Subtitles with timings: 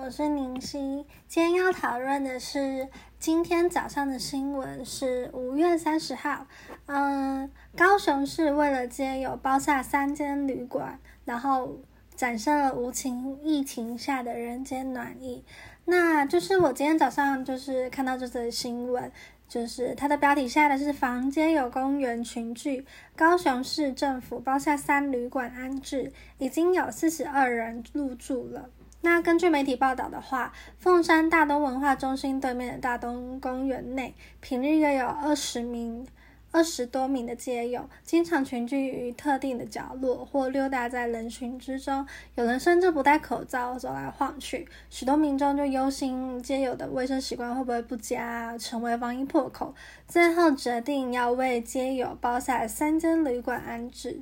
[0.00, 1.04] 我是宁熙。
[1.28, 2.88] 今天要讨论的是
[3.18, 6.46] 今天早上的新闻，是五月三十号。
[6.86, 11.78] 嗯，高雄市为了接友包下三间旅馆，然后
[12.16, 15.44] 展现了无情疫情下的人间暖意。
[15.84, 19.12] 那就是我今天早上就是看到这则新闻，
[19.46, 28.70] 就是它的标题下的是“房间有公园群聚，高雄市政府包下三旅馆安置，已经有四十二人入住了。”
[29.04, 36.06] 那根据媒体报道的话，凤山大东文化中心对面的大东公园内，平日约有二十名、
[36.52, 42.06] 二十多名的街友，经常群聚于特定的角落或溜达在人群之中，
[42.36, 44.68] 有人甚至不戴口罩走来晃去。
[44.88, 49.74] 许多民众就忧心街友的卫生习惯会不会不佳，成为防疫破口，
[50.06, 54.20] 最后决定要为街友包下三间旅馆安置。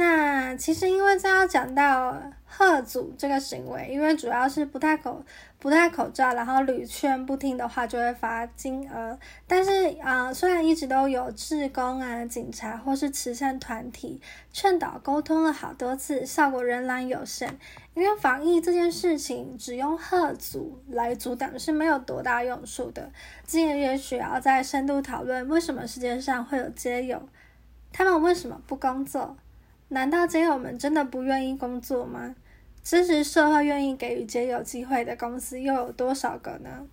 [0.00, 5.22] 那其实，因为这要讲到贺祖这个行为，因为主要是不戴口
[5.58, 9.18] 不戴口罩，然后屡劝不听的话，就会罚金额。
[9.46, 14.18] 但是啊，虽然一直都有志工啊、警察或是慈善团体
[14.54, 17.58] 劝导沟通了好多次，效果仍然有限。
[17.92, 23.12] 因为防疫这件事情，只用贺祖来阻挡是没有多大用处的。
[23.44, 27.20] 今年也许要再深度讨论，为什么世界上会有街友，
[27.92, 29.36] 他们为什么不工作？
[29.90, 32.34] 难道街友们真的不愿意工作吗？
[32.82, 36.86] 支持社会愿意给予街友机会的公司又有多少个呢？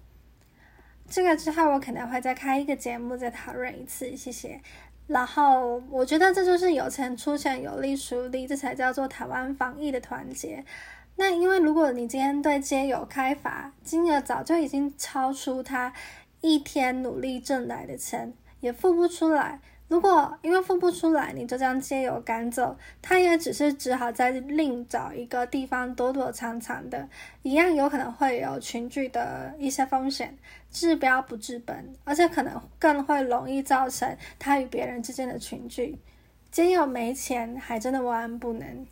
[1.09, 4.59] 这个之后我可能会再开一个节目再讨论一次，谢谢。
[5.07, 10.65] 然后我觉得这就是有钱出钱，有力出力，这才叫做台湾防疫的团结。
[11.15, 15.93] 那因为如果你今天对街友开罚，金额早就已经超出他
[16.41, 19.61] 一天努力挣来的钱，也付不出来。
[19.87, 27.07] 如果因为付不出来，你就将街友赶走，他也只是只好再另找一个地方躲躲藏藏的，
[27.41, 30.37] 一样有可能会有群聚的一些风险，
[30.69, 35.97] 治标不治本，而且可能更会容易造成他与别人之间的群聚。
[36.51, 38.85] 街友没钱，还真的万万不能。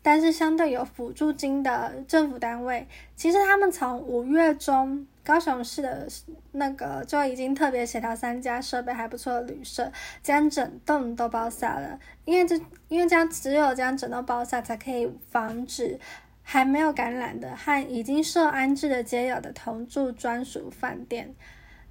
[0.00, 2.86] 但是相对有辅助金的政府单位，
[3.16, 6.06] 其实他们从五月中高雄市的
[6.52, 9.90] 那个就已经特别协调三家设备还不错的旅社，
[10.22, 11.98] 将整栋都包下了。
[12.26, 12.54] 因为这
[12.88, 15.98] 因为这样只有将整栋包下，才可以防止
[16.42, 21.34] 还没有感染的和已经受安置的街友的同住专属饭店。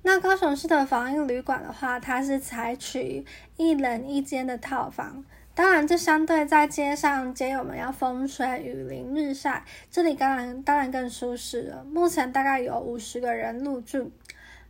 [0.04, 3.26] 那高雄市的防疫旅馆的话，它是采取
[3.58, 5.26] 一人一间的套房。
[5.56, 11.84] 当然，这相对在街上街友们要风吹雨淋日晒，这里当然当然更舒适了。
[11.84, 14.12] 目前大概有五十个人入住。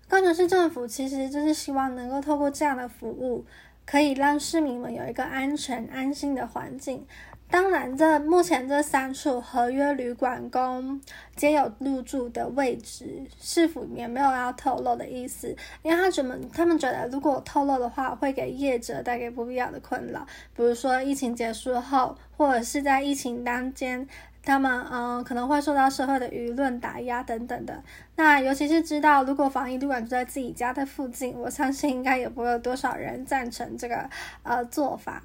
[0.10, 3.46] 高雄市政府其实就是希望能够透过这样的服务，
[3.86, 7.08] 可以让市民们有一个安全安心的环境。
[7.54, 11.00] 当然，这目前这三处合约旅馆供
[11.36, 15.56] 皆有入住的位置，是否也没有要透露的意思？
[15.84, 20.26] 因为他觉得，他们觉得如果透露的话，会给业者带给不必要的困扰。
[20.56, 24.08] 比如说，疫情结束后，或者是在疫情当间，
[24.42, 27.84] 他们嗯可能会受到社会的舆论打压等等的。
[28.16, 34.10] 那尤其是知道，如果防疫旅馆住在自己家的附近，我相信应该也不会有多少人赞成这个
[34.42, 35.22] 呃做法。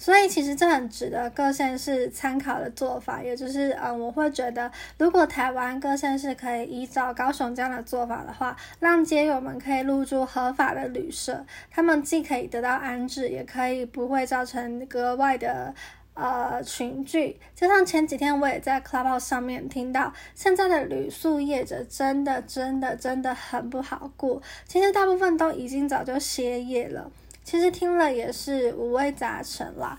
[0.00, 15.74] 所以其实这很值得各县市参考的做法，也就是，嗯，我会觉得，如果台湾各县市可以依照高雄这样的做法的话，让街友们可以入住合法的旅社，他们既可以得到安置，也可以不会造成格外的
[16.14, 17.38] 呃群聚。
[17.54, 27.10] 加上前几天我也在 Clubhouse 上面听到，现在的旅宿业者真的真的真的很不好过，其实大部分都已经早就歇业了。
[27.42, 29.98] 其实听了也是五味杂陈啦，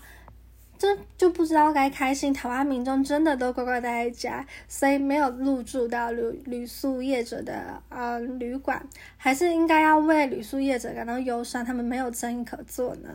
[0.78, 2.32] 这就不知道该开心。
[2.32, 8.84] 台湾民众真的都乖乖待在家，所以没有入住到旅旅宿业者的呃旅馆，
[9.16, 13.08] 还是应该要为旅宿业者感到忧伤，他们没有生意可做呢。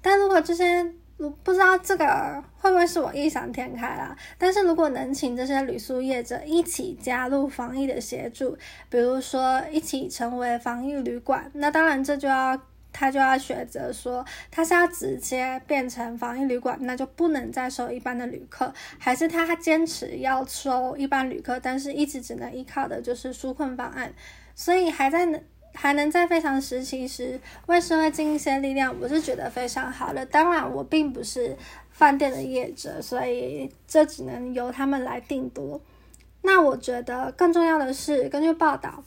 [0.00, 0.86] 但如果这些，
[1.16, 4.16] 我不知道这个会不会是我异想天开啦。
[4.38, 8.56] 但是如果能请这些旅宿业者一起加入防疫的协助，
[8.88, 12.58] 比如说一起成为防疫旅馆，那当然这就要。
[12.92, 24.12] 他就要选择说，他是要直接变成防疫旅馆，那就不能再收一般的旅客，还是他坚持要收一般旅客，但是一直只能依靠的就是纾困方案，
[24.54, 25.42] 所以还在能
[25.72, 30.26] 还能在非常时期时为社会尽一些力量，我是觉得非常好的。
[30.26, 31.56] 当然，我并不是
[31.90, 35.80] 饭店的业者，所以这只能由他们来定夺。
[36.42, 39.02] 那我觉得更重要的是，根据报道，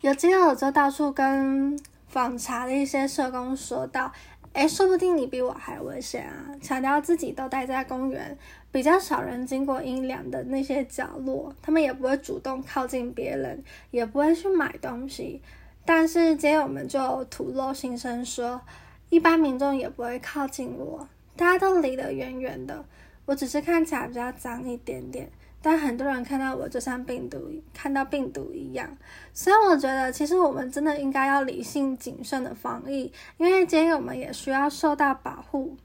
[0.00, 1.78] 有记者就到处跟。
[2.12, 4.12] 访查的一些社工说到，
[4.52, 6.52] 诶，说不定你比我还危险啊！
[6.60, 8.36] 强调自己都待在公园
[8.70, 15.40] 比较少人经过阴凉的那些角落，他们也不会主动靠近别人，也不会去买东西。
[15.86, 18.60] 但是街友们就吐露心声说，
[19.08, 22.84] 一般民众也不会靠近我，大家都离得远远的。
[23.24, 25.30] 我只是看起来比较脏一点点。
[25.62, 27.38] 但很多人看到我就像病毒，
[27.72, 28.98] 看到病毒一样，
[29.32, 35.76] 所以我觉得其实我们真的应该要理性谨慎的防疫，因为街友们也需要受到保护。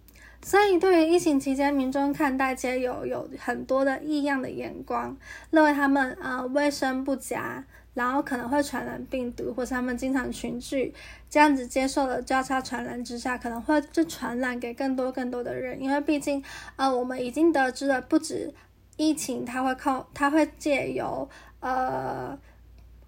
[0.42, 5.16] 所以对于疫情期间民众看待街友有很多的异样的眼光，
[5.52, 7.64] 认为他们呃卫生不佳，
[7.94, 10.94] 然后可能会传染病毒，或是他们经常群聚，
[11.30, 16.44] 这样子接受了交叉传染之下，可能会就传染给更多更多的人，因为毕竟
[16.78, 18.54] 呃我们已经得知了不止。
[18.98, 21.30] 疫情它会靠，它会借由
[21.60, 22.38] 呃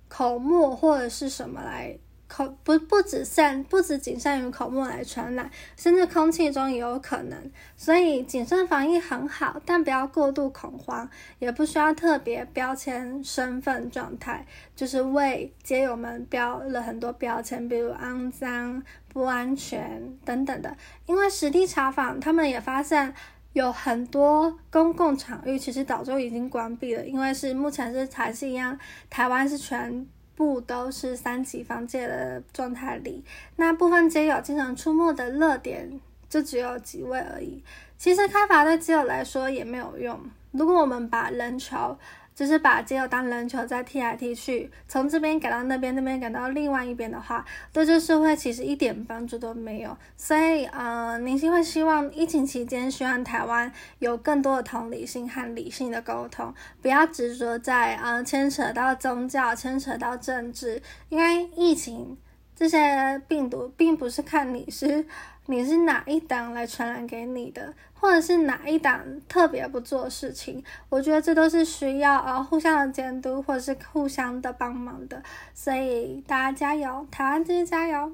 [0.08, 1.98] 口沫或者是什么来
[2.28, 7.52] 口不不止限不止仅限于口沫来传染，甚至空气中也有可能。
[7.76, 11.10] 所以谨慎防疫很好，但不要过度恐慌，
[11.40, 14.46] 也不需要特别标签身份状态，
[14.76, 20.78] 就是为街友们标了很多标签，比如肮脏、不安全等等的。
[21.08, 23.16] 因为实地查访，他们也发现。
[23.54, 28.78] 有很多公共场域其实早就已经关闭了，因为是目前是还是一样，
[29.10, 30.06] 台湾是全
[30.36, 33.24] 部都是三级防戒的状态里。
[33.56, 36.00] 那部分街友经常出没的热点
[36.30, 37.64] 就只有几位而已。
[37.98, 40.18] 其实开罚对街友来说也没有用。
[40.52, 41.98] 如果我们把人潮
[42.40, 49.98] 就是把肌肉当篮球在踢来踢去，从这边赶到那边，那边赶到另外一边的话，对这社会其实一点帮助都没有。
[50.16, 62.18] 所以，呃，明星会希望疫情期间，希望台湾有更多的同理心和理性的沟通，不要执着在呃牵扯到宗教、牵扯到政治，因为疫情
[62.60, 65.06] 这些病毒并不是看你是。
[65.46, 70.64] 你是哪一档来传染给你的，或者是哪一档特别不做事情？
[70.90, 75.24] 我觉得这都是需要呃互相的监督，或者是互相的帮忙的。
[75.56, 78.12] 所以大家加油，台湾继续加油！